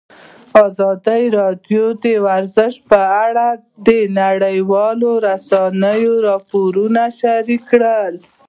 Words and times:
ازادي 0.65 1.23
راډیو 1.39 1.85
د 2.03 2.05
ورزش 2.25 2.73
په 2.89 2.99
اړه 3.25 3.47
د 3.87 3.89
نړیوالو 4.21 5.09
رسنیو 5.27 6.13
راپورونه 6.27 7.01
شریک 7.19 7.61
کړي. 7.71 8.05